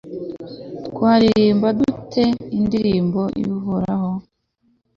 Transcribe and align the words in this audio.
twaririmba 0.87 1.67
dute 1.79 2.23
indirimbo 2.57 3.21
y'uhoraho 3.41 4.11